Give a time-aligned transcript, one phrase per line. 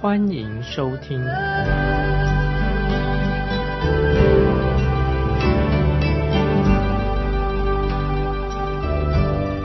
[0.00, 1.22] 欢迎收听。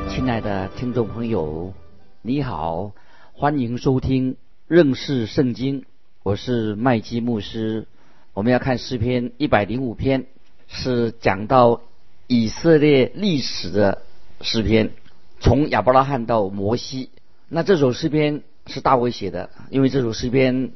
[0.09, 1.73] 亲爱的听众朋友，
[2.21, 2.91] 你好，
[3.31, 4.35] 欢迎收听
[4.67, 5.85] 认识圣经，
[6.21, 7.87] 我是麦基牧师。
[8.33, 10.25] 我们要看诗篇一百零五篇，
[10.67, 11.79] 是讲到
[12.27, 14.01] 以色列历史的
[14.41, 14.91] 诗篇，
[15.39, 17.09] 从亚伯拉罕到摩西。
[17.47, 20.71] 那这首诗篇是大卫写的，因为这首诗篇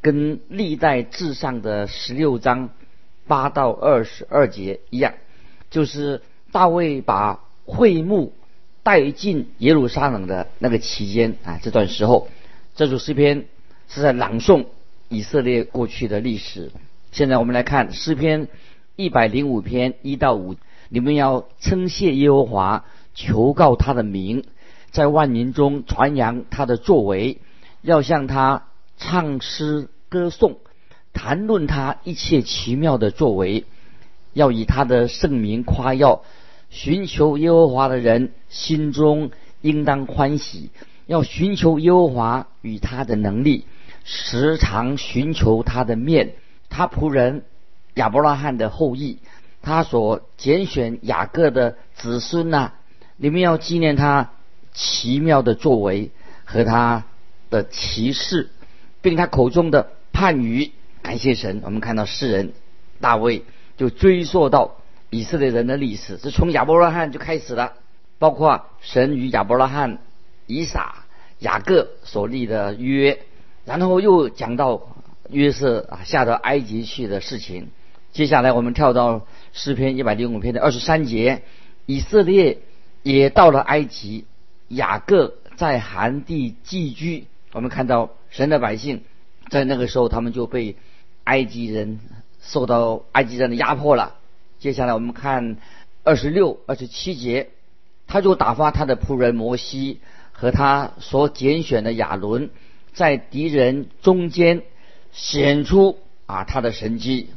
[0.00, 2.70] 跟历代至上的十六章
[3.26, 5.14] 八到二十二节一样，
[5.70, 6.22] 就是
[6.52, 8.32] 大卫把会幕。
[8.84, 12.28] 带进耶路撒冷的那个期间啊，这段时候，
[12.74, 13.46] 这首诗篇
[13.88, 14.66] 是在朗诵
[15.08, 16.70] 以色列过去的历史。
[17.10, 18.48] 现在我们来看诗篇
[18.94, 20.56] 一百零五篇一到五，
[20.90, 22.84] 你们要称谢耶和华，
[23.14, 24.44] 求告他的名，
[24.94, 27.40] 在万民中传扬他的作为，
[27.82, 30.58] 要向他唱诗歌颂，
[31.12, 33.64] 谈论他一切奇妙的作为，
[34.34, 36.22] 要以他的圣名夸耀。
[36.70, 40.70] 寻求耶和华的人心中应当欢喜，
[41.06, 43.66] 要寻求耶和华与他的能力，
[44.04, 46.34] 时常寻求他的面。
[46.70, 47.42] 他仆人
[47.94, 49.18] 亚伯拉罕的后裔，
[49.60, 52.74] 他所拣选雅各的子孙呐，
[53.16, 54.30] 你们要纪念他
[54.74, 56.10] 奇妙的作为
[56.44, 57.04] 和他
[57.48, 58.50] 的奇事，
[59.00, 60.72] 并他口中的叛语。
[61.00, 62.52] 感谢神，我们看到诗人
[63.00, 63.44] 大卫
[63.76, 64.76] 就追溯到。
[65.10, 67.74] 以色列人的历史是从亚伯拉罕就开始了，
[68.18, 69.98] 包括神与亚伯拉罕、
[70.46, 71.04] 以撒、
[71.38, 73.20] 雅各所立的约，
[73.64, 74.88] 然后又讲到
[75.30, 77.68] 约瑟啊下到埃及去的事情。
[78.12, 81.42] 接下来我们跳到诗篇一百零五篇的二十三节，
[81.86, 82.58] 以色列
[83.04, 84.24] 也到了埃及，
[84.74, 87.26] 雅各在寒地寄居。
[87.52, 89.02] 我们看到神的百姓
[89.48, 90.76] 在那个时候，他们就被
[91.24, 92.00] 埃及人
[92.42, 94.16] 受到埃及人的压迫了。
[94.58, 95.56] 接下来我们看
[96.02, 97.50] 二十六、二十七节，
[98.06, 100.00] 他就打发他的仆人摩西
[100.32, 102.50] 和他所拣选的亚伦，
[102.92, 104.62] 在敌人中间
[105.12, 107.30] 显出啊他的神迹，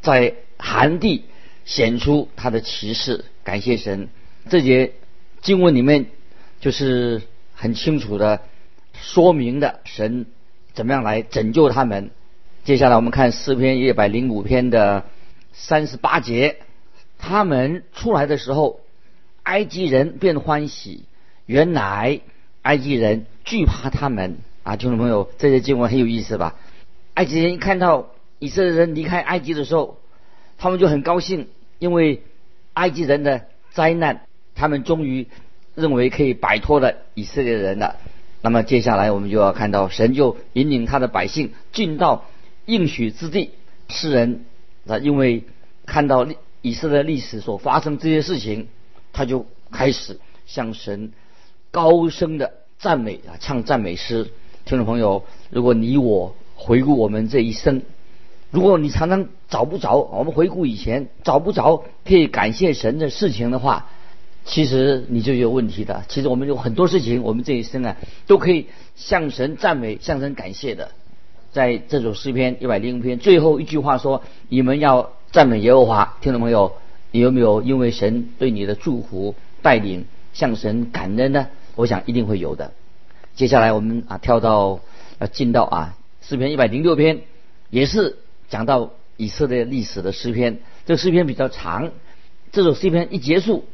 [0.00, 1.24] 在寒地
[1.64, 3.24] 显出他的骑士。
[3.42, 4.08] 感谢神，
[4.48, 4.92] 这节
[5.42, 6.06] 经文里面
[6.64, 7.20] 就是
[7.52, 8.40] 很清楚的
[8.94, 10.24] 说明的神
[10.72, 12.10] 怎么样来拯救他们。
[12.64, 15.04] 接下来我们看诗篇一百零五篇的
[15.52, 16.56] 三十八节。
[17.18, 18.80] 他们出来的时候，
[19.42, 21.04] 埃及人便欢喜。
[21.44, 22.22] 原来
[22.62, 26.56] 埃及人惧怕他们啊，听众朋友，这些经文很有意思吧？
[27.12, 28.06] 埃及人一看到
[28.38, 29.98] 以色列人离开埃及的时候，
[30.56, 31.48] 他们就很高兴，
[31.78, 32.22] 因为
[32.72, 34.22] 埃及人的灾难，
[34.54, 35.28] 他们终于
[35.74, 37.96] 认为可以摆脱了以色列人了。
[38.42, 42.24] 那么接下来我们就要看到，神就引领他的百姓进到
[42.66, 43.50] 应许之地。
[43.88, 44.44] 世人
[44.86, 45.44] 啊，因为
[45.86, 46.26] 看到。
[46.66, 48.68] 以色列历史所发生这些事情，
[49.12, 51.12] 他就开始向神
[51.70, 54.30] 高声的赞美啊，唱赞美诗。
[54.64, 57.82] 听众朋友，如果你我回顾我们这一生，
[58.50, 63.90] 如果你常常找不着，我们回顾以前找不着可以感谢神的事情的话，
[64.44, 66.04] 其实你就有问题的。
[66.08, 67.96] 其实我们有很多事情，我们这一生啊
[68.26, 68.66] 都可以
[68.96, 70.90] 向神赞美、向神感谢的。
[71.52, 76.76] 在这首诗篇一百零五篇最后一句话说：“你们要。”赞美耶和华，听众朋友，
[77.10, 81.48] 你有没有因为神对你的祝福带领向神感恩呢？
[81.74, 82.70] 我想一定会有的。
[83.34, 84.78] 接下来我们啊跳到
[85.18, 87.22] 啊进到啊诗篇一百零六篇，
[87.68, 88.16] 也是
[88.48, 90.60] 讲到以色列历史的诗篇。
[90.86, 91.90] 这诗篇比较长，
[92.52, 93.64] 这首诗篇一结束，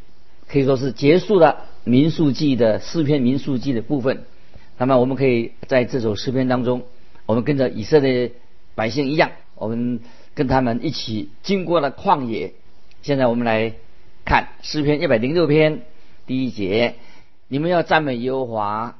[0.50, 4.24] 可以说是结束了民数记的诗篇民数记的部分。
[4.78, 6.82] 那么我们可以在这首诗篇当中，
[7.26, 8.32] 我们跟着以色列
[8.74, 10.00] 百姓一样，我们。
[10.32, 12.54] 跟他们一起经过了旷野。
[13.02, 13.74] 现在我们来
[14.24, 15.82] 看诗篇一百零六篇
[16.24, 16.94] 第一节：
[17.48, 18.96] 你们要赞美耶和华，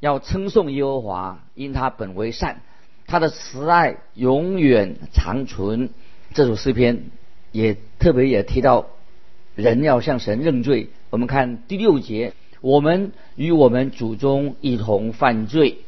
[0.00, 2.62] 要称颂耶和华，因他本为善，
[3.06, 5.90] 他的慈爱永远长存。
[6.34, 7.04] 这首诗篇
[7.52, 8.88] 也特别也提到
[9.60, 10.88] 人要向神认罪。
[11.10, 15.78] 我们看第六节：我们与我们祖宗一同犯罪，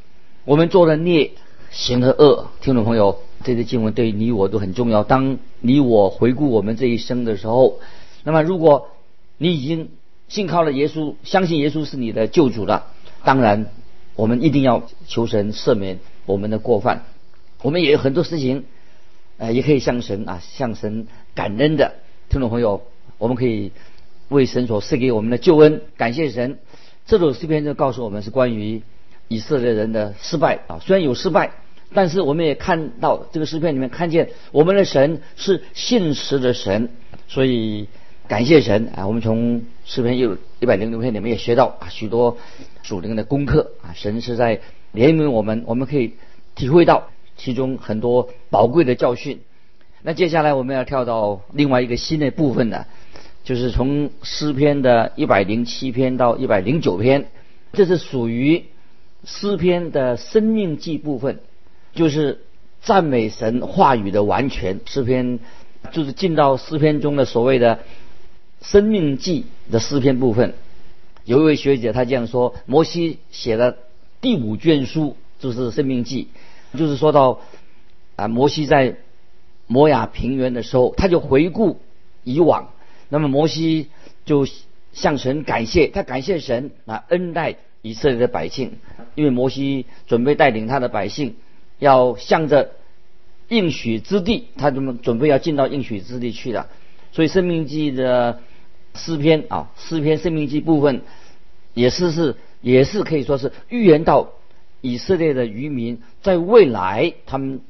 [0.45, 1.33] 我们做了孽，
[1.71, 2.49] 行了恶。
[2.61, 5.05] 听众朋友，这些经文对你我都很重要。
[5.05, 7.81] 当你我回顾我们这一生的时候，
[8.25, 8.91] 那么如果
[9.39, 9.91] 你已经
[10.29, 12.87] 信靠了耶稣，相信耶稣是你的救主了，
[13.25, 13.67] 当然
[14.15, 17.05] 我们一定要求神赦免我们的过犯。
[17.63, 18.65] 我们也有很多事情，
[19.39, 21.95] 呃，也可以向神啊，向神感恩的。
[22.29, 22.83] 听众朋友，
[23.23, 23.71] 我们可以
[24.31, 26.59] 为神所赐给我们的救恩感谢神。
[27.07, 28.83] 这首诗篇就告诉我们是关于
[29.29, 31.53] 以色列人的失败啊，虽然有失败，
[31.95, 36.89] 但是我们也看到这个诗篇里面看见我们的神是信实的神，
[37.29, 37.87] 所以
[38.27, 39.07] 感谢神啊。
[39.07, 40.29] 我们从诗篇一
[40.59, 42.39] 一百零六篇里面也学到啊许多
[42.83, 44.57] 属灵的功课啊，神是在
[44.93, 46.15] 怜悯我们，我们可以
[46.57, 47.09] 体会到。
[47.37, 49.41] 其中很多宝贵的教训。
[50.03, 52.87] 那接下来我们要跳到另外一个新的部分呢，
[53.45, 57.27] 就是从诗篇的一百零七篇到一百零九篇，
[57.73, 58.67] 这是属于
[59.25, 61.41] 诗篇的生命记部分，
[61.93, 62.41] 就是
[62.83, 64.81] 赞美神话语的完全。
[64.87, 65.41] 诗篇
[65.91, 67.81] 就是进到诗篇中的所谓的
[68.61, 70.55] 生命记的诗篇部分。
[71.25, 73.79] 有一位学姐她这样说：摩西写的
[74.21, 76.29] 第五卷书就是生命记。
[76.79, 77.41] 就是说到
[78.15, 78.97] 啊，摩西在
[79.67, 81.81] 摩亚平原的时候，他就回顾
[82.23, 82.71] 以往。
[83.13, 83.89] 那么摩西
[84.25, 84.47] 就
[84.95, 88.79] 向神感谢，他感谢神啊恩待以色列的百姓，
[89.15, 91.37] 因为摩西准备带领他的百姓
[91.79, 92.71] 要向着
[93.49, 96.71] 应许之地，他怎么准备要进到应许之地去了。
[97.13, 98.41] 所以生命记的
[98.95, 101.03] 诗篇啊，诗篇生命记部分
[101.75, 104.33] 也是是也是可以说是预言到。
[104.85, 107.61] 以色列的渔民在未来，他们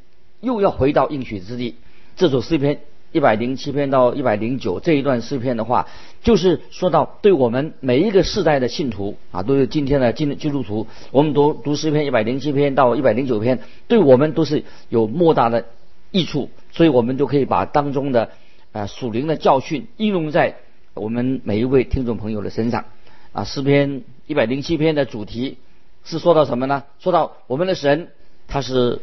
[0.41, 1.75] 又要回到应许之地。
[2.17, 2.81] 这首诗篇
[3.13, 5.87] 一百零七篇到一百零九这一段诗篇的话，
[6.23, 15.67] 就是说到对我们每一个世代的信徒啊，都是今天的基基督徒，我们读读诗篇一百零七篇到一百零九篇，对我们都是有莫大的
[16.11, 16.51] 益处。
[16.73, 18.31] 所以我们就可以把当中的
[18.73, 20.57] 啊属灵的教训应用在
[20.95, 22.87] 我们每一位听众朋友的身上。
[23.33, 25.59] 啊，诗篇一百零七篇的主题。
[26.05, 26.83] 是说到什么呢？
[26.99, 28.09] 说到我们的神，
[28.49, 29.01] 他是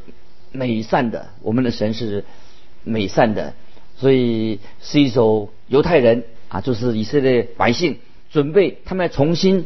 [0.52, 2.26] 美善的，我们的神是
[2.84, 3.54] 美善的，
[4.00, 7.98] 所以是一首犹太人啊，就是以色列百姓
[8.32, 9.66] 准备他们要重新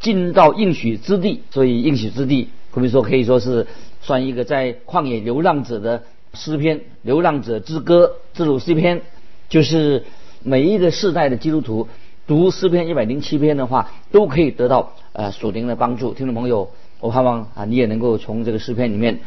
[0.00, 3.66] 进到应许之地，所以应许之地，可以说可以说是
[4.00, 9.02] 算一个在旷野流浪者的诗篇，流浪者之歌这首诗篇，
[9.48, 10.04] 就是
[10.42, 11.88] 每一个世代的基督徒。
[12.26, 16.14] 读诗篇一百零七篇的话，都可以得到呃属灵的帮助。
[16.14, 16.70] 听众朋友，
[17.00, 19.18] 我盼望啊，你也能够从这个诗篇里面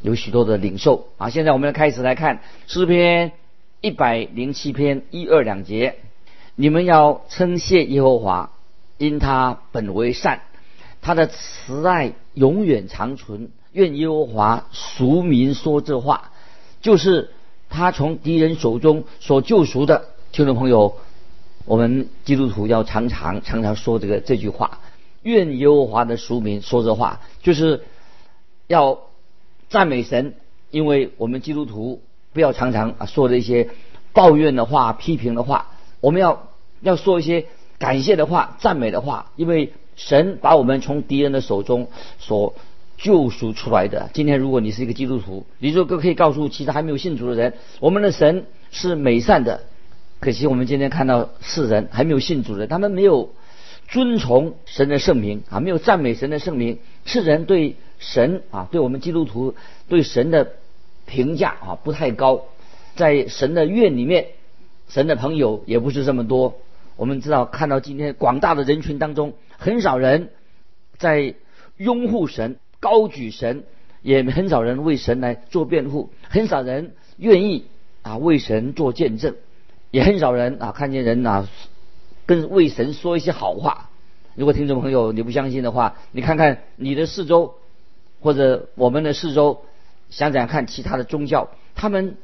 [0.00, 1.28] 有许多的领受啊。
[1.28, 3.32] 现在我们要开始来看诗篇
[3.86, 5.94] 一百零七篇一二两节，
[6.56, 8.50] 你们要称谢耶和华，
[8.98, 10.42] 因他本为善，
[11.00, 13.50] 他的慈爱永远长存。
[13.70, 16.32] 愿耶和华赎民说这话，
[16.80, 17.30] 就是
[17.68, 20.06] 他从敌人手中所救赎的。
[20.32, 20.96] 听众朋友。
[21.64, 24.80] 我们基督徒要常常常常说这个这句话，
[25.22, 27.84] 愿耶和华的俗民说这话，就是
[28.66, 29.00] 要
[29.68, 30.34] 赞美神，
[30.72, 32.02] 因为我们基督徒
[32.36, 33.70] 不要常常啊说的一些
[34.12, 35.68] 抱怨的话、批评的话，
[36.02, 36.50] 我们要
[36.82, 37.46] 要说一些
[37.78, 41.88] 感谢的话、赞美的话，因为神把我们从敌人的手中
[42.18, 42.54] 所
[42.98, 44.10] 救赎出来的。
[44.12, 49.62] 今天如果你是一个基督徒，你就可以告诉其他还没有信主的人，我们的神是美善的。
[50.20, 53.30] 可惜我们今天看到世人还没有信主的，他们没有
[53.88, 56.80] 遵从神的圣名啊，没有赞美神的圣名。
[57.06, 59.54] 世人对神啊，对我们基督徒
[59.88, 60.52] 对神的
[61.06, 62.42] 评价啊不太高，
[62.96, 64.26] 在神的院里面，
[64.88, 66.56] 神的朋友也不是这么多。
[66.96, 70.30] 我们知道，看到今天广大的人群当中，很少人
[70.98, 71.34] 在
[71.76, 73.64] 拥护神、高举神，
[74.02, 77.66] 也很少人为神来做辩护，很少人愿意
[78.02, 79.34] 啊为神做见证。
[79.92, 81.48] 也很少人啊，看见人啊，
[82.26, 83.90] 跟为神说一些好话。
[84.34, 87.54] 如果听众朋友你不相信的话，你看看你的四周，
[88.20, 89.62] 或者我们的四周，
[90.10, 92.16] 想想看其他的宗教，他们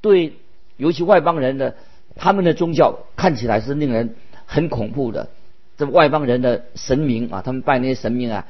[0.00, 0.34] 对
[0.76, 1.76] 尤其外邦人的
[2.16, 4.14] 他们的宗教看起来是令人
[4.46, 5.28] 很恐怖的。
[5.76, 8.46] 这外邦人的神明啊，他们拜那些神明啊，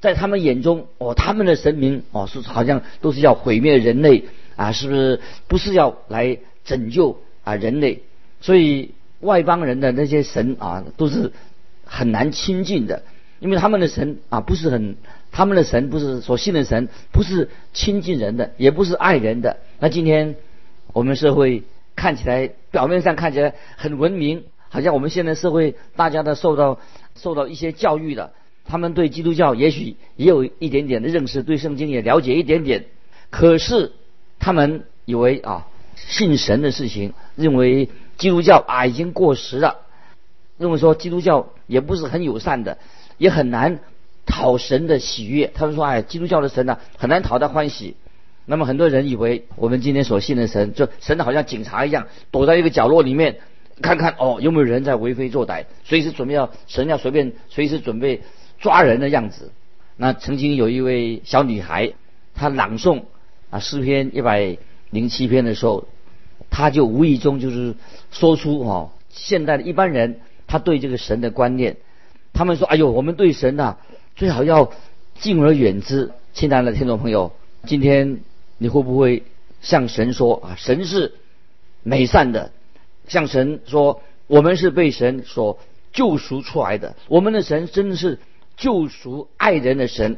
[0.00, 4.24] 在他们眼中哦，他们的神明哦是好像都是要毁灭人类
[4.56, 5.20] 啊，是不是？
[5.48, 7.20] 不是要来拯救。
[7.46, 8.02] 啊，人类，
[8.40, 11.30] 所以外邦人的那些神啊，都是
[11.84, 13.04] 很难亲近的，
[13.38, 14.96] 因为他们的神啊，不是很，
[15.36, 19.58] 他们的神不是所信的神，不是亲近人的，也不是爱人的。
[19.78, 20.34] 那今天
[20.94, 21.62] 我们社会
[21.94, 26.80] 看起来，表面上看起来很文明，好像我们现在社会大家都受到
[27.16, 28.32] 受到一些教育的，
[28.64, 32.86] 他们对基督教也许也有一点点的认识，对圣经也了解一点点，
[33.28, 33.92] 可是
[34.38, 35.66] 他们以为啊，
[35.96, 39.80] 信神的事情，认为基督教啊已经过时了，
[40.56, 42.78] 认为说基督教也不是很友善的，
[43.18, 43.80] 也很难
[44.26, 45.50] 讨神的喜悦。
[45.54, 47.96] 他们说，哎，基督教的神呢很难讨他欢喜。
[48.44, 53.38] 那么很多人以为我们今天所信的神，就神好像警察一样，躲在一个角落里面，
[53.82, 58.22] 看看哦有没有人在为非作歹，随时准备要神要随便随时准备
[58.60, 59.50] 抓人的样子。
[59.96, 61.94] 那曾经有一位小女孩，
[62.34, 63.04] 她朗诵
[63.50, 64.58] 啊诗篇一百
[64.90, 65.88] 零七篇的时候，
[66.50, 67.74] 她就无意中就是
[68.12, 71.78] 说出哦现代的一般人他对这个神的观念，
[72.32, 73.78] 他们说哎呦我们对神呐
[74.16, 74.72] 最好要
[75.20, 76.10] 敬而远之。
[76.32, 77.32] 亲爱的听众朋友，
[77.64, 78.20] 今天。
[78.58, 79.22] 你会不会
[79.60, 80.56] 向神说啊？
[80.56, 81.12] 神是
[81.82, 82.52] 美善的，
[83.06, 85.58] 向神说我们是被神所
[85.92, 86.96] 救赎出来的。
[87.08, 88.18] 我们的神真的是
[88.56, 90.16] 救赎爱人的神。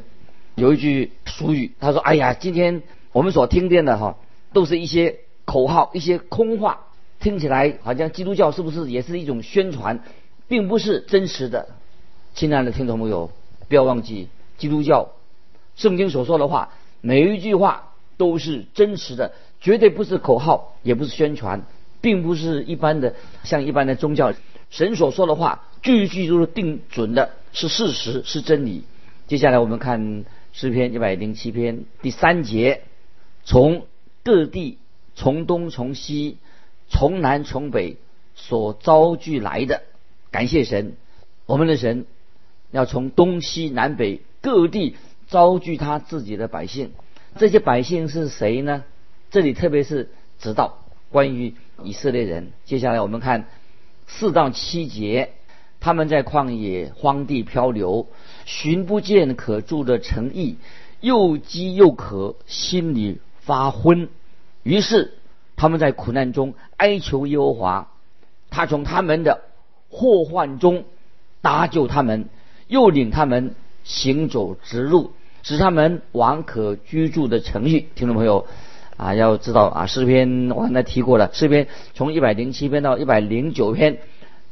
[0.55, 4.15] 有一句俗语，他说：“哎呀，今天我们所听见的哈，
[4.53, 6.85] 都是一些口号，一些空话，
[7.19, 10.01] 听起来好像基督教是不是也是一种宣传，
[10.47, 11.67] 并不是真实的。”
[12.35, 13.31] 亲爱的听众朋友，
[13.69, 15.11] 不要忘记基督教
[15.77, 17.85] 圣经所说的话，每一句话。
[18.19, 21.61] 都是真实的，绝对不是口号，也不是宣传，
[22.01, 24.33] 并不是一般的像一般的宗教。
[24.69, 28.83] 神所说的话，句句都是定准的，是事实，是真理。
[29.27, 32.81] 接下来我们看诗篇一百零七篇第三节：
[33.45, 33.85] 从
[34.25, 34.79] 各地，
[35.15, 36.39] 从东从西，
[36.89, 37.95] 从南从北
[38.35, 39.83] 所招聚来的，
[40.29, 40.97] 感谢神，
[41.45, 42.05] 我们的神
[42.71, 44.95] 要从东西南北各地
[45.27, 46.91] 招聚他自己的百姓。
[47.37, 48.83] 这些百姓是谁呢？
[49.31, 50.09] 这里特别是
[50.39, 50.79] 直到
[51.11, 52.51] 关于以色列人。
[52.65, 53.47] 接下来我们看
[54.07, 55.33] 四到七节，
[55.79, 58.07] 他们在旷野荒地漂流，
[58.45, 60.57] 寻不见可住的城邑，
[60.99, 64.09] 又饥又渴，心里发昏。
[64.63, 65.13] 于是
[65.55, 67.91] 他们在苦难中哀求耶和华，
[68.49, 69.41] 他从他们的
[69.89, 70.85] 祸患中
[71.41, 72.29] 搭救他们，
[72.69, 75.11] 又领他们行走直路。
[75.41, 77.85] 使他们往可居住的城域。
[77.95, 78.45] 听众朋友
[78.97, 83.99] 啊，要知道啊，诗篇我刚才提过了，诗篇从一百零七篇到一百零九篇，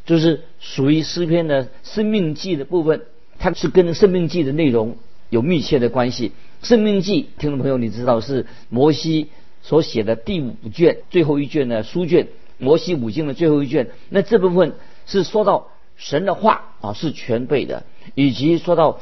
[0.05, 3.01] 就是属于诗篇的生命记的部分，
[3.37, 4.95] 它是跟生命记的内容
[5.29, 6.31] 有密切的关系。
[6.61, 9.27] 生命记，听众朋友，你知道是摩西
[9.61, 13.89] 所写的第五卷最后一卷的书卷，摩西五经的最后一卷。
[14.07, 14.73] 那这部分
[15.05, 15.67] 是说到
[15.97, 17.83] 神的话啊，是全备的，
[18.15, 18.99] 以及说到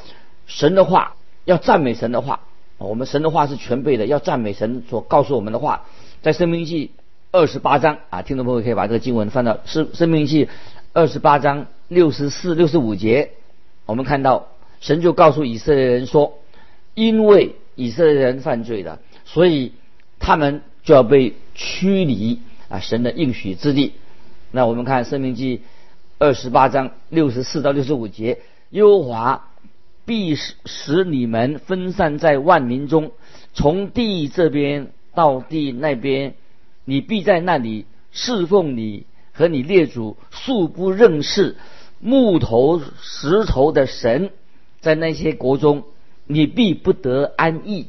[0.48, 1.16] 神的话。
[1.46, 2.40] 要赞美神的话，
[2.80, 4.08] 我们神的话是全备的。
[4.08, 5.86] 要赞美神所告诉我们的话，
[6.24, 6.88] 在《生命记》
[7.32, 10.46] 二十八章啊，听众朋友可以把这个经文翻到《是生命记》
[10.92, 13.30] 二十八章六十四、六十五节，
[13.86, 14.48] 我们看到
[14.80, 16.40] 神就告诉以色列人说
[16.96, 19.74] ：“因为以色列人犯罪了，所以
[20.18, 23.94] 他们就要被驱离啊，神的应许之地。”
[24.50, 25.58] 那我们看《生命记》
[26.18, 28.40] 二十八章六十四到六十五节，
[28.72, 29.50] 耶和华。
[30.08, 33.12] 必使使你们分散在万民中，
[33.56, 36.36] 从地这边到地那边，
[36.84, 41.58] 你必在那里侍奉你和你列祖素不认识
[42.00, 44.30] 木头石头的神，
[44.80, 45.86] 在那些国中，
[46.28, 47.88] 你必不得安逸，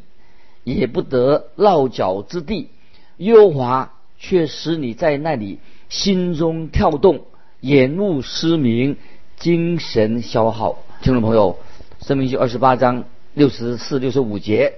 [0.64, 2.71] 也不得落脚之地。
[3.18, 5.59] 耶和华却使你在那里
[5.90, 7.26] 心中跳动，
[7.61, 8.97] 眼目失明，
[9.37, 10.79] 精神消耗。
[11.03, 11.59] 听众朋友。
[12.03, 14.75] 生命记二十八章六十四、六十五节，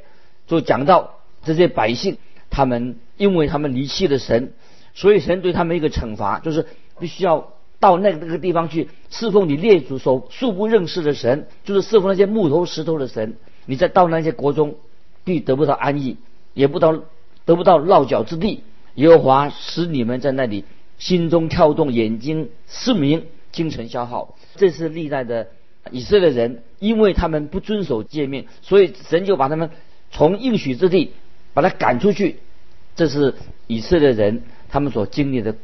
[0.46, 2.16] 就讲到这些百姓，
[2.48, 4.52] 他们因为他们离弃了神，
[4.94, 6.66] 所以神对他们一个惩罚，就是
[6.98, 13.36] 必须要到那个那个地方去侍奉你列祖所素不认识的神，就是侍奉那些木头石头的神。
[13.66, 14.76] 你再到那些国中，
[15.24, 16.16] 必得不到安逸，
[16.54, 17.02] 也不到
[17.44, 18.62] 得不到落脚之地。
[18.94, 20.64] 耶和华使你们在那里
[20.98, 24.36] 心中跳动，眼睛失明，精神消耗。
[24.56, 25.48] 这是历代的。
[25.90, 29.70] 以色列人因为他们不遵守诫命，所以神就把他们
[30.10, 31.12] 从应许之地
[31.54, 32.40] 把他赶出去。
[32.94, 33.34] 这是
[33.66, 35.54] 以色列人他们所经历的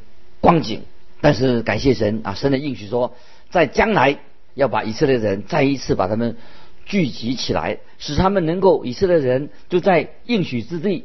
[0.40, 0.80] 光景。
[1.20, 3.14] 但是感谢神啊，神的应许说，
[3.50, 4.18] 在将来
[4.54, 6.36] 要把以色列人再一次把他们
[6.86, 11.04] 聚集起来，使他们能够以色列人就在应许之地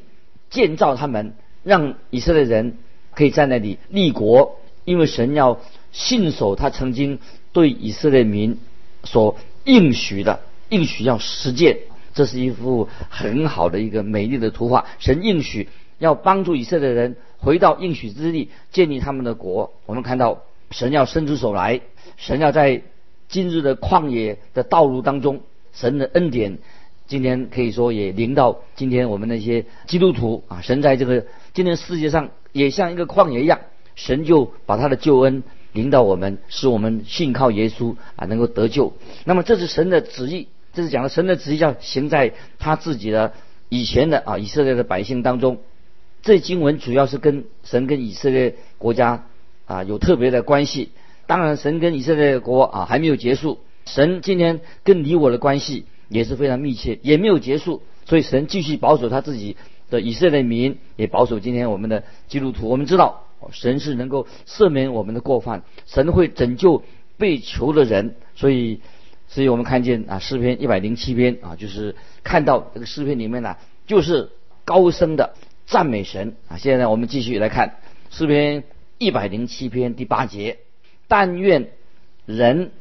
[0.50, 1.34] 建造他们，
[1.64, 2.78] 让以色列人
[3.14, 4.60] 可以在那里立国。
[4.86, 5.60] 因为神要
[5.92, 7.20] 信守他曾经
[7.52, 8.58] 对以色列民。
[9.06, 11.78] 所应许的应许要实践，
[12.14, 14.86] 这是一幅很好的一个美丽的图画。
[15.00, 19.72] 神应许要帮助以色列人回到应许之地，建立他们的国。
[19.86, 21.80] 我们看到神要伸出手来，
[22.18, 22.82] 神要在
[23.30, 26.58] 今日的旷野的道路当中神的恩典，
[27.08, 30.60] 今天可以说也临到今天我们那些基督徒啊。
[30.60, 33.60] 神在这个今天世界上也像一个旷野一样，
[33.96, 38.94] 神就把他的救恩临到我们，使我们信靠耶稣啊，能够得救。
[39.26, 43.34] 那么这是神的旨意，这是讲的神的旨意要行在他自己的
[43.70, 45.60] 以前的啊以色列的百姓当中。
[46.22, 49.28] 这经文主要是跟神跟以色列国家
[49.66, 50.90] 啊有特别的关系。
[51.28, 53.60] 当然，神跟以色列国啊还没有结束。
[53.86, 57.84] 神今天跟你我的关系也是非常密切，也没有结束。
[58.06, 59.56] 所以神继续保守他自己
[59.90, 62.68] 的以色列民，也保守今天我们的基督徒。
[62.68, 66.84] 我们知道，神是能够赦免我们的过犯，神会拯救
[67.18, 68.16] 被囚的人。
[68.36, 68.82] 所以，
[69.28, 74.30] 所以我们看见啊诗篇一百零七篇啊，就是看到这个诗篇里面呢，就是
[74.66, 75.36] 高声的。
[75.70, 76.58] 赞美神啊！
[76.58, 77.76] 现在我们继续来看
[78.10, 78.64] 诗篇
[78.98, 80.58] 一百零七篇第八节：
[81.08, 81.70] 但愿
[82.26, 82.72] 人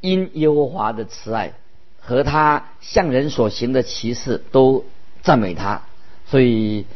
[0.00, 1.52] 因耶和华的慈爱
[2.00, 4.84] 和他向人所行的奇事都
[5.22, 5.82] 赞美他。
[6.32, 6.86] 所以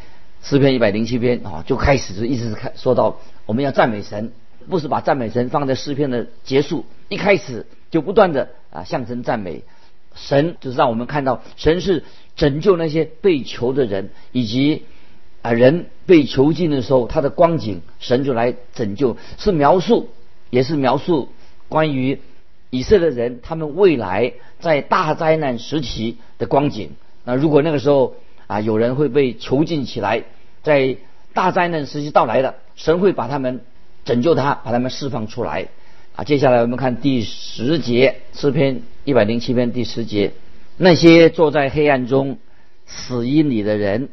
[0.41, 4.31] 诗篇一百零七篇啊，就开始就一直是看说到我们要赞美神，
[4.67, 9.61] 不是把赞美神放在诗篇的结束，一开始就不断的啊向神赞美
[10.15, 12.03] 神，就是让我们看到神是
[12.35, 14.85] 拯救那些被囚的人以及。
[15.43, 20.09] 啊，人被囚禁的时候，他的光景，神就来拯救，是描述，
[20.49, 21.29] 也是描述
[21.69, 22.19] 关于
[22.71, 26.89] 以色列人他们未来在大灾难时期的光景。
[27.23, 28.15] 那如果那个时候
[28.47, 30.23] 啊，有人会被囚禁起来，
[30.63, 30.97] 在
[31.33, 33.61] 大灾难时期到来的，神会把他们
[34.03, 35.67] 拯救他，把他们释放出来。
[36.15, 40.31] 啊，接下来我们看第十节诗篇一百零七篇第十节，
[40.77, 42.37] 那些坐在黑暗中
[42.85, 44.09] 死荫里的人。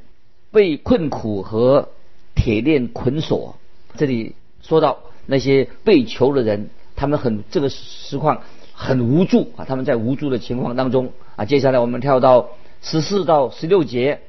[0.53, 1.89] 被困苦和
[2.37, 3.57] 铁链捆锁，
[3.97, 11.45] 这里说到那些被囚的人，他们很这个实况很无助啊，他们在无助的情况当中啊。
[11.45, 12.51] 接下来我们跳到
[12.85, 14.21] 十四到十六节，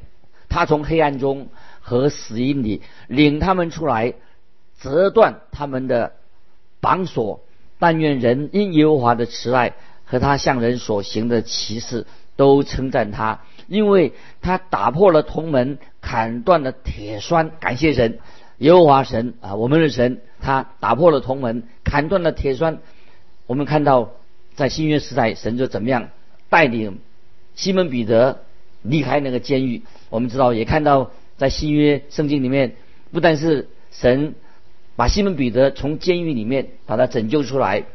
[0.48, 1.50] 他从黑暗中
[1.82, 4.14] 和死荫里领他们出来，
[4.80, 6.14] 折断他们的
[6.80, 7.42] 绑索。
[7.78, 9.74] 但愿人因耶和华的慈爱
[10.06, 13.42] 和他向人所行的奇事，都称赞他。
[13.68, 18.20] 因为他打破了铜门，砍断了铁栓，感谢神，
[18.60, 22.78] 耶和华神啊，我们的神，他打破了铜门，砍断了铁栓。
[23.48, 24.12] 我们看到
[24.56, 26.08] 在新约时代，神就怎么样
[26.50, 27.00] 带领
[27.56, 28.42] 西门彼得
[28.82, 29.82] 离开那个监狱。
[30.10, 32.76] 我们知道，也看到在新约圣经里面，
[33.12, 34.36] 不但是神
[34.96, 37.86] 把西门彼得从监狱里面把他拯救出来，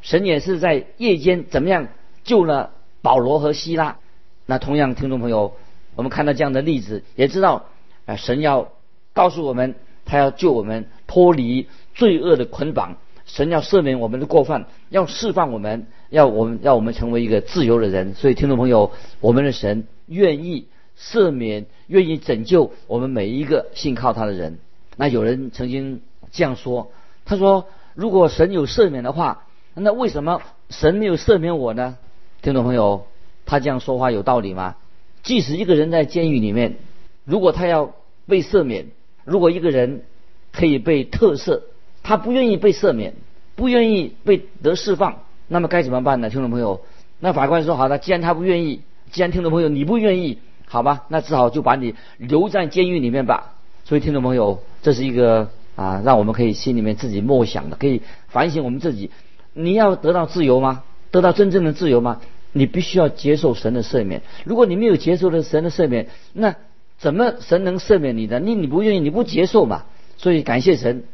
[0.00, 1.88] 神也是在夜间怎么样
[2.24, 2.70] 救了
[3.02, 3.98] 保罗和希拉。
[4.46, 5.56] 那同样，听众朋友，
[5.96, 7.66] 我们看到这样的例子，也知道，
[8.04, 8.72] 啊，神要
[9.12, 9.74] 告诉我们，
[10.04, 18.14] 他要救我们脱离罪恶的捆绑，神要赦免我们的过犯，要释放我们，要我们要我们成为一个自由的人。
[18.14, 20.66] 所以，听众朋友，我们的神愿意
[20.98, 24.58] 赦免，愿意拯救我们每一个信靠他的人。
[24.96, 26.00] 那有人曾经
[26.32, 26.90] 这样说，
[27.24, 31.98] 他说：“如果神有赦免的话，那为什么神没有赦免我呢？”
[32.42, 33.06] 听众朋友。
[33.48, 34.74] 他这样说话有道理吗？
[35.22, 36.78] 即使一个人在监狱里面，
[37.24, 37.94] 如果他要
[38.26, 38.86] 被赦免，
[39.24, 40.02] 如果一个人
[40.50, 41.60] 可以被特赦，
[42.02, 43.14] 他不愿意被赦免，
[43.54, 46.30] 不愿意被得释放，那么该怎么办呢？
[46.30, 46.80] 听众朋友，
[47.20, 48.80] 那法官说好的，既然他不愿意，
[49.10, 53.54] 既然听众朋友你不愿意，好吧，那只好就把你留在监狱里面吧。
[53.84, 59.10] 所以听众朋友，这是一个啊，让我们可以心里面自己默想的，可以反省我们自己。
[59.54, 60.82] 你要得到自由吗？
[61.10, 62.20] 得到真正的自由吗？
[62.52, 64.22] 你必须要接受神的赦免。
[64.44, 66.56] 如果你没有接受了神的赦免，那
[66.98, 68.40] 怎么神能赦免你呢？
[68.40, 69.84] 你你不愿意，你不接受嘛？
[70.16, 71.04] 所以感谢神，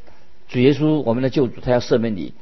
[0.49, 2.33] 主耶稣我们的救主，他要赦免你，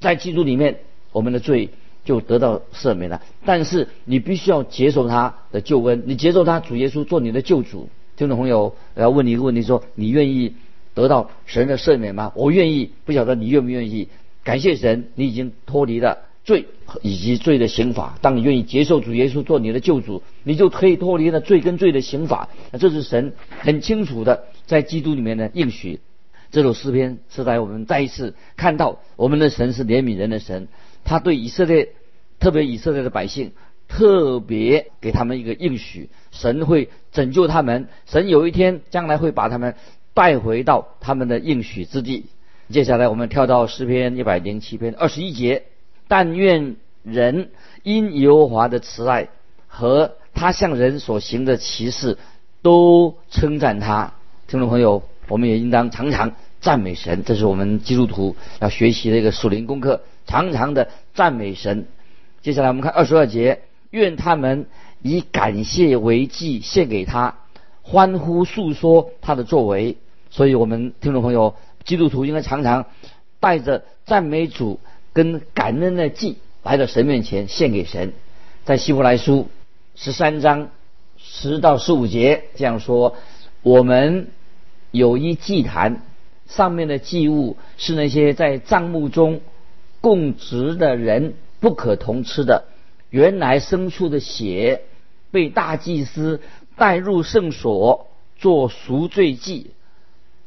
[0.00, 0.80] 在基督里面，
[1.12, 1.70] 我们的罪
[2.04, 3.22] 就得到赦免了。
[3.44, 7.88] 但是你必须要接受他的救恩，你接受他主耶稣做你的救主。
[8.16, 10.54] 听众朋友，我要问你一个问题：说你愿意
[10.94, 12.32] 得到神的赦免吗？
[12.34, 14.08] 我愿意，不晓得你愿不愿意？
[14.42, 16.18] 感谢神，你已经脱离了。
[16.44, 16.66] 罪
[17.02, 22.48] 以及罪的刑罚，当你愿意接受主耶稣做你的救主，你就可以脱离了罪跟罪的刑罚。
[22.80, 26.00] 这是神很清楚的在基督里面的应许。
[26.50, 30.66] 这首诗篇是在我们再一次看到我们的神是怜悯人的神，
[31.04, 31.90] 他对以色列，
[32.38, 33.52] 特别以色列的百姓，
[33.88, 39.74] 特别给他们一个应许，神会拯救他们，神有一天将来会把他们
[40.14, 42.26] 带回到他们的应许之地。
[42.70, 45.64] 接下来我们跳到诗篇一百零七篇二十一节。
[46.08, 47.50] 但愿人
[47.84, 49.30] 因耶和华的慈爱
[49.66, 52.18] 和他向人所行的奇事，
[52.60, 54.12] 都称赞他。
[54.46, 61.86] 听众朋友，我们也应当常常赞美神，这是我们基督徒要学习的一个属灵功课，常常的赞美神。
[62.42, 64.66] 接下来我们看二十二节：愿他们
[65.02, 67.36] 以感谢为祭献给他，
[67.82, 69.96] 欢呼诉说他的作为。
[70.30, 72.86] 所以，我们听众朋友，基督徒应该常常
[73.38, 74.80] 带着赞美主
[75.12, 78.12] 跟感恩的祭来到神面前献给神。
[78.64, 79.48] 在希伯来书
[79.94, 80.70] 十三章
[81.18, 83.16] 十到十五节这样说：
[83.62, 84.28] 我们
[84.90, 86.00] 有一祭坛，
[86.46, 89.42] 上面的祭物是那些在帐幕中
[90.02, 92.64] 供职的人不可同吃的。
[93.08, 94.82] 原来牲畜的血
[95.30, 96.40] 被大祭司
[96.76, 99.70] 带入圣所做赎罪祭。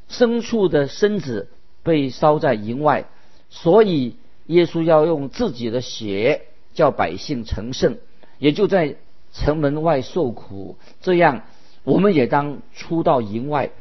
[0.08, 1.48] 牲畜的身子
[1.82, 3.06] 被烧在营外，
[3.50, 7.98] 所以耶稣要用自己的血叫百姓成圣，
[8.38, 8.96] 也就在
[9.34, 10.78] 城门外受苦。
[11.02, 11.44] 这样，
[11.84, 13.72] 我们也当出到营外，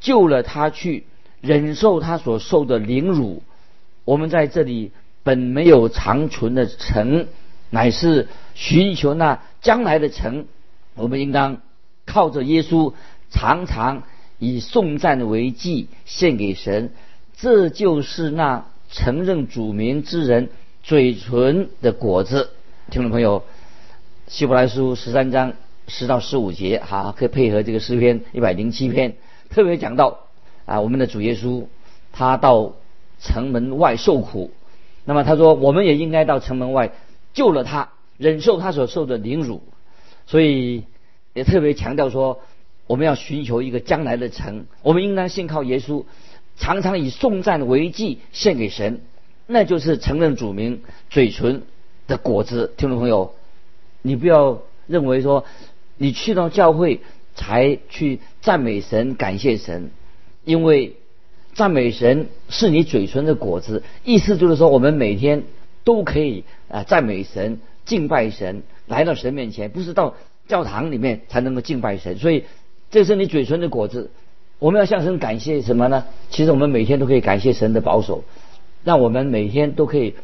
[0.00, 1.04] 救了他去
[1.40, 3.42] 忍受他所受的凌辱。
[4.04, 4.92] 我们在这里
[5.24, 7.26] 本没有长存的城，
[7.70, 10.46] 乃是寻求那将来的城。
[10.94, 11.60] 我们应当
[12.06, 12.94] 靠着耶稣，
[13.30, 14.04] 常常。
[14.40, 16.90] 以颂赞为祭献给神，
[17.36, 20.50] 这就是那承认主名之人
[20.82, 22.50] 嘴唇的果子。
[22.90, 23.44] 听众朋友，
[24.26, 25.54] 希伯来书十三章
[25.86, 29.14] 十到十五节，哈，可以配合这个诗篇一百零七篇，
[29.50, 30.18] 特别讲到
[30.66, 31.64] 啊，我们的主耶稣
[32.12, 32.72] 他到
[33.20, 34.50] 城门外受苦，
[35.04, 36.92] 那么他说我们也应该到城门外
[37.32, 39.62] 救了他，忍受他所受的凌辱，
[40.26, 40.84] 所以
[41.32, 42.40] 也特别强调说。
[42.86, 46.04] 我们要寻求一个将来的城，我们应当信靠耶稣，
[46.58, 49.00] 常常以颂赞为祭献给神，
[49.46, 51.62] 那就是承认主名嘴唇
[52.06, 52.74] 的果子。
[52.76, 53.34] 听众朋友，
[54.02, 55.46] 你不要认为说
[55.96, 57.00] 你去到教会
[57.34, 59.90] 才去赞美神、感谢神，
[60.44, 60.96] 因为
[61.54, 63.82] 赞美神是你嘴唇的果子。
[64.04, 65.44] 意思就是说，我们每天
[65.84, 70.14] 都可以啊赞美神、敬拜神，来到神面前，不是到
[70.46, 72.44] 教堂里面才能够敬拜神，所以。
[72.90, 74.12] 这是你嘴唇的果子，
[74.60, 76.04] 我们要向神感谢什么呢？
[76.30, 78.22] 其实我们每天都可以感谢神的保守，
[78.84, 80.14] 让我们每天都可以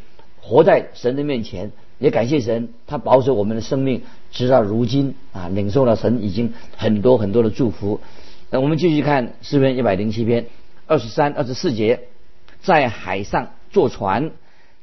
[0.41, 8.01] 活在神的面前，也感谢神，他保守我们的生命直到如今啊，领受了神已经很多很多的祝福。
[8.51, 10.47] 那我们继续看诗篇一百零七篇
[10.91, 12.09] 二十三、二十四节，
[12.61, 14.33] 在海上坐船，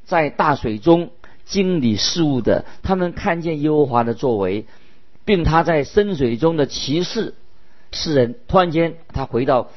[0.06, 1.10] 在大水中
[1.43, 4.63] 经理事务的，他们看见耶和华的作为，
[5.26, 7.34] 并他在深水中的骑士。
[7.91, 9.67] 诗人突然间，他回到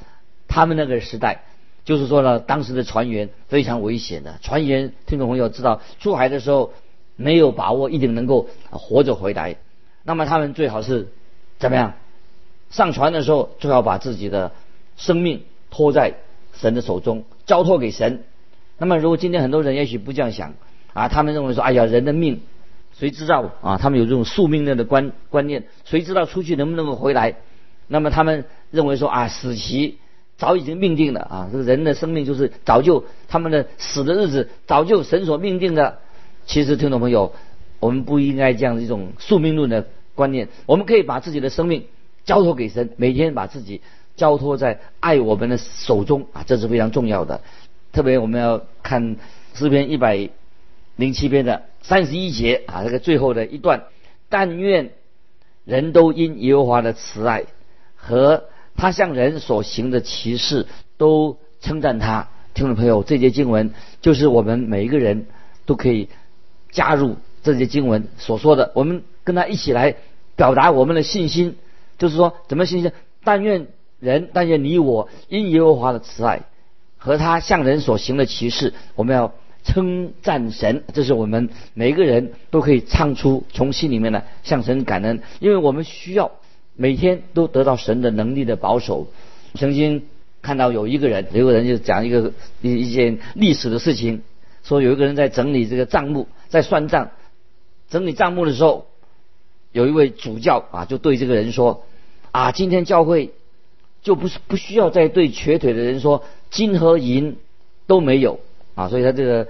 [0.46, 1.42] 他们那个时代，
[1.84, 4.38] 就是说呢，当时的船员非常危险的。
[4.40, 6.72] 船员，听众朋友知道，出海的时候
[7.16, 9.56] 没有把握一定能够活着回来。
[10.04, 11.08] 那么他们最好是
[11.58, 11.94] 怎么样？
[12.70, 14.52] 上船的时候最好把自己的
[14.96, 16.14] 生命托在
[16.52, 18.24] 神的手中，交托给神。
[18.78, 20.54] 那么如果今天很多人也许不这样想
[20.92, 22.40] 啊，他们认为说，哎呀，人的命
[22.98, 23.78] 谁知道啊？
[23.78, 27.36] 他们有这种宿命论的观观念，谁知道出去能不能够回来？
[27.86, 29.98] 那么他们认为说啊，死期
[30.36, 35.98] 早已经命定了啊，这个人的生命就是早就他们的死的日子早就神所命定的。
[36.46, 37.32] 其实听众朋友，
[37.78, 41.84] 我们不应该这样一种宿命论的观念，我们可以把自己的生命
[42.24, 43.82] 交托给神，每天把自己
[44.20, 47.40] 交托在爱我们的手中啊，这是非常重要的。
[47.90, 49.16] 特别我们要看
[49.54, 50.28] 诗篇一百
[50.96, 53.84] 零七篇的三十一节啊，这个最后的一段，
[54.28, 54.90] 但愿
[55.64, 57.44] 人都因耶和华的慈爱。
[58.02, 58.44] 和
[58.76, 65.26] 他向人所行的歧视都称赞他，听众朋友，这节经文就是我们每一个人
[65.66, 66.08] 都可以
[66.70, 69.96] 加入这节经文所说的，我们跟他一起来
[70.36, 71.56] 表达我们的信心，
[71.98, 72.92] 就是说怎么信心？
[73.22, 73.66] 但愿
[74.00, 76.42] 人，但愿你我因耶和华的慈爱
[76.98, 79.32] 和他向人所行的歧视，我们要
[79.62, 86.32] 称赞神，这是我们每一个人都可以唱出从心里面的向神感恩，因为我们需要。
[86.76, 89.08] 每天都得到神的能力的保守。
[89.54, 90.06] 曾经
[90.40, 92.32] 看到有一个人，有个人就讲一个
[92.62, 94.22] 一一件历史的事情，
[94.62, 97.10] 说有一个人在整理这个账目，在算账。
[97.90, 98.86] 整理账目的时候，
[99.72, 101.84] 有一位主教啊，就对这个人说
[102.32, 103.34] ：“啊，今天教会
[104.02, 107.38] 就不是不需要再对瘸腿的人说金和银
[107.86, 108.40] 都没有
[108.74, 109.48] 啊。”所以他这个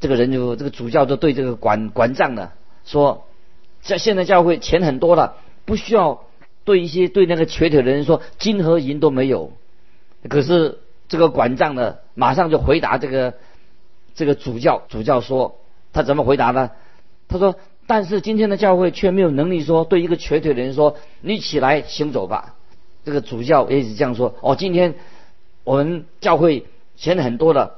[0.00, 2.52] 这个人就这个主教就对这个管管账的
[2.84, 3.26] 说
[3.82, 6.24] ：“在现在教会钱很多了，不需要。”
[6.64, 9.52] 对一些对那个瘸腿的人说金和银都没有，
[10.28, 13.32] 可是这个管账的马上就回答这个
[14.14, 15.60] 这个主教，主教说
[15.94, 16.70] 他怎么回答呢？
[17.26, 22.54] 他说：但是今天的教会却没有能力说对一个瘸腿的人说你起来行走吧。
[23.08, 24.34] 这个主教也是这样说。
[24.42, 24.94] 哦，今天
[25.64, 26.66] 我们教会
[26.98, 27.76] 钱很多的，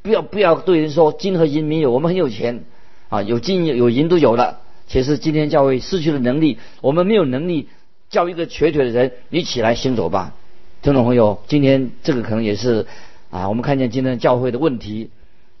[0.00, 2.64] 不要不要对人说金和银没有，我们很有钱
[3.10, 4.60] 啊，有金有银都有了。
[4.86, 7.68] 其实今天教会失去了能力，我们没有能力
[8.08, 10.32] 叫一个瘸腿的人你起来行走吧。
[10.80, 12.86] 听众朋友，今天这个可能也是
[13.28, 15.10] 啊，我们看见今天教会的问题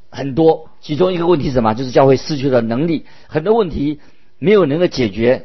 [0.08, 1.74] 很多，其中一个问题是什么？
[1.74, 4.00] 就是教会失去了能力，很多问题
[4.38, 5.44] 没有能够解决。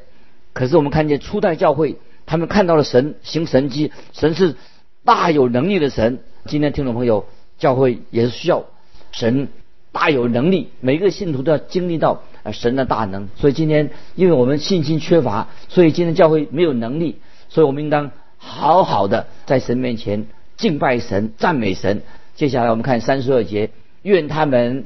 [0.53, 4.55] 可是我们看见初代教会，他们看到了神行神迹，神是
[5.03, 6.19] 大有能力的神。
[6.45, 7.25] 今天听众朋友，
[7.57, 8.65] 教会也是需要
[9.11, 9.47] 神。
[9.91, 13.29] 大有能力，每个信徒都要经历到啊神的大能。
[13.38, 17.15] 所以今天，因为我们信心缺乏，所以今天教会没有能力，
[17.47, 22.01] 所以我们应当好好的在神面前敬拜神、赞美神。
[22.35, 23.69] 接下来我们看三十二节，
[24.01, 24.83] 愿他们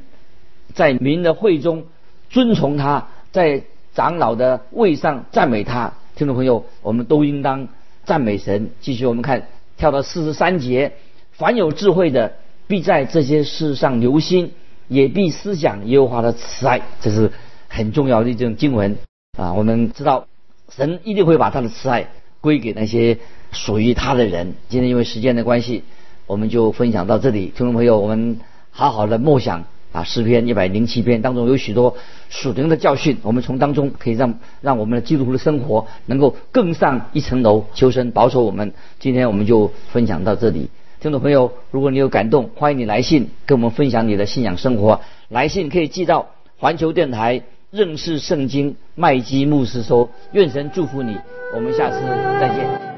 [0.74, 1.86] 在民的会中
[2.30, 5.94] 尊崇他，在长老的位上赞美他。
[6.20, 7.68] 听众朋友，我们都应当
[8.04, 8.72] 赞美神。
[8.82, 10.92] 继续我们看，跳到四十三节，
[11.32, 12.34] 凡有智慧的，
[12.66, 14.52] 必在这些事上留心。
[14.86, 17.32] 也必思想耶和华的慈爱，这是
[17.68, 18.98] 很重要的一种经文
[19.38, 19.54] 啊！
[19.54, 20.26] 我们知道，
[20.68, 22.10] 神一定会把他的慈爱
[22.42, 23.16] 归给那些
[23.50, 24.56] 属于他的人。
[24.68, 25.84] 今天因为时间的关系，
[26.26, 27.46] 我们就分享到这里。
[27.46, 31.96] 听众朋友，我们好好的默想啊，诗篇一百零七篇当中有许多
[32.28, 37.64] 属灵的教训，我们从当中可以让让我们的基督徒的生活能够更上一层楼。
[37.74, 38.72] 求神保守我们。
[38.98, 40.68] 今天我们就分享到这里。
[41.00, 45.00] 听众朋友，如果你有感动，欢迎你来信跟我们分享你的信仰生活。
[45.28, 46.26] 来信可以寄到
[46.58, 51.16] 环球电台认识圣经麦基牧师说，愿神祝福你，
[51.54, 52.00] 我们下次
[52.38, 52.89] 再见。